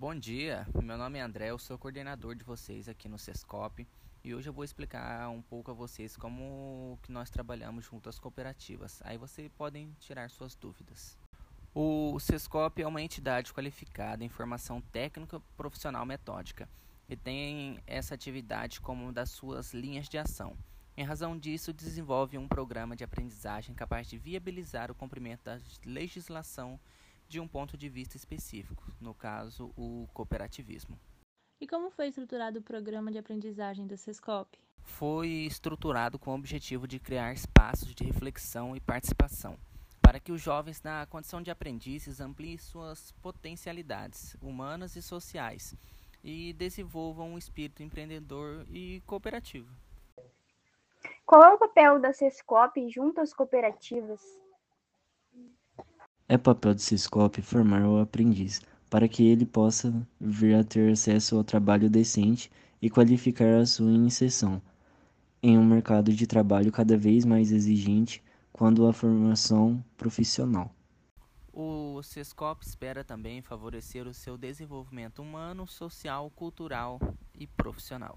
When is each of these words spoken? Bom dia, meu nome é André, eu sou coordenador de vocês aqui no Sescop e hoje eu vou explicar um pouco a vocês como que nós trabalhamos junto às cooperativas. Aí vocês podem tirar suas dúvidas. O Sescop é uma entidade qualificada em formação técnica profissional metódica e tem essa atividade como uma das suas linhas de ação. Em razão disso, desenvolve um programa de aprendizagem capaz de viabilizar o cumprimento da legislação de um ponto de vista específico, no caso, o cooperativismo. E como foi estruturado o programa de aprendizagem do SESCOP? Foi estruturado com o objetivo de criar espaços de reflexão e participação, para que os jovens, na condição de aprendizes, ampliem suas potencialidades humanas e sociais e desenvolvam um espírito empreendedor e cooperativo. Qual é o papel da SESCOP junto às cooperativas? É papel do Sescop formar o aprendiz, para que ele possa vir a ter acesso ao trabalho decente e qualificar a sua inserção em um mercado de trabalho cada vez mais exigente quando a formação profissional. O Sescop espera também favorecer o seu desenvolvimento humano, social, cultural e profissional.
Bom 0.00 0.14
dia, 0.14 0.66
meu 0.82 0.96
nome 0.96 1.18
é 1.18 1.20
André, 1.20 1.50
eu 1.50 1.58
sou 1.58 1.76
coordenador 1.76 2.34
de 2.34 2.42
vocês 2.42 2.88
aqui 2.88 3.06
no 3.06 3.18
Sescop 3.18 3.86
e 4.24 4.34
hoje 4.34 4.48
eu 4.48 4.52
vou 4.52 4.64
explicar 4.64 5.28
um 5.28 5.42
pouco 5.42 5.70
a 5.70 5.74
vocês 5.74 6.16
como 6.16 6.98
que 7.02 7.12
nós 7.12 7.28
trabalhamos 7.28 7.84
junto 7.84 8.08
às 8.08 8.18
cooperativas. 8.18 9.02
Aí 9.04 9.18
vocês 9.18 9.50
podem 9.58 9.94
tirar 10.00 10.30
suas 10.30 10.54
dúvidas. 10.54 11.18
O 11.74 12.18
Sescop 12.18 12.80
é 12.80 12.86
uma 12.86 13.02
entidade 13.02 13.52
qualificada 13.52 14.24
em 14.24 14.30
formação 14.30 14.80
técnica 14.80 15.38
profissional 15.54 16.06
metódica 16.06 16.66
e 17.06 17.14
tem 17.14 17.78
essa 17.86 18.14
atividade 18.14 18.80
como 18.80 19.02
uma 19.02 19.12
das 19.12 19.28
suas 19.28 19.74
linhas 19.74 20.08
de 20.08 20.16
ação. 20.16 20.56
Em 20.96 21.04
razão 21.04 21.36
disso, 21.36 21.74
desenvolve 21.74 22.38
um 22.38 22.48
programa 22.48 22.96
de 22.96 23.04
aprendizagem 23.04 23.74
capaz 23.74 24.08
de 24.08 24.16
viabilizar 24.16 24.90
o 24.90 24.94
cumprimento 24.94 25.44
da 25.44 25.60
legislação 25.84 26.80
de 27.30 27.38
um 27.38 27.46
ponto 27.46 27.78
de 27.78 27.88
vista 27.88 28.16
específico, 28.16 28.92
no 29.00 29.14
caso, 29.14 29.72
o 29.76 30.08
cooperativismo. 30.12 30.98
E 31.60 31.66
como 31.66 31.88
foi 31.88 32.08
estruturado 32.08 32.58
o 32.58 32.62
programa 32.62 33.12
de 33.12 33.18
aprendizagem 33.18 33.86
do 33.86 33.96
SESCOP? 33.96 34.58
Foi 34.82 35.28
estruturado 35.28 36.18
com 36.18 36.32
o 36.32 36.34
objetivo 36.34 36.88
de 36.88 36.98
criar 36.98 37.32
espaços 37.32 37.94
de 37.94 38.02
reflexão 38.02 38.74
e 38.74 38.80
participação, 38.80 39.56
para 40.02 40.18
que 40.18 40.32
os 40.32 40.40
jovens, 40.40 40.82
na 40.82 41.06
condição 41.06 41.40
de 41.40 41.52
aprendizes, 41.52 42.20
ampliem 42.20 42.58
suas 42.58 43.12
potencialidades 43.22 44.34
humanas 44.42 44.96
e 44.96 45.02
sociais 45.02 45.76
e 46.24 46.52
desenvolvam 46.54 47.34
um 47.34 47.38
espírito 47.38 47.84
empreendedor 47.84 48.66
e 48.68 49.00
cooperativo. 49.06 49.72
Qual 51.24 51.44
é 51.44 51.54
o 51.54 51.58
papel 51.58 52.00
da 52.00 52.12
SESCOP 52.12 52.90
junto 52.90 53.20
às 53.20 53.32
cooperativas? 53.32 54.20
É 56.32 56.38
papel 56.38 56.76
do 56.76 56.80
Sescop 56.80 57.42
formar 57.42 57.84
o 57.84 57.98
aprendiz, 57.98 58.62
para 58.88 59.08
que 59.08 59.26
ele 59.26 59.44
possa 59.44 59.92
vir 60.20 60.54
a 60.54 60.62
ter 60.62 60.92
acesso 60.92 61.34
ao 61.36 61.42
trabalho 61.42 61.90
decente 61.90 62.48
e 62.80 62.88
qualificar 62.88 63.58
a 63.58 63.66
sua 63.66 63.90
inserção 63.90 64.62
em 65.42 65.58
um 65.58 65.64
mercado 65.64 66.12
de 66.12 66.28
trabalho 66.28 66.70
cada 66.70 66.96
vez 66.96 67.24
mais 67.24 67.50
exigente 67.50 68.22
quando 68.52 68.86
a 68.86 68.92
formação 68.92 69.84
profissional. 69.96 70.72
O 71.52 72.00
Sescop 72.00 72.64
espera 72.64 73.02
também 73.02 73.42
favorecer 73.42 74.06
o 74.06 74.14
seu 74.14 74.38
desenvolvimento 74.38 75.22
humano, 75.22 75.66
social, 75.66 76.30
cultural 76.30 77.00
e 77.34 77.48
profissional. 77.48 78.16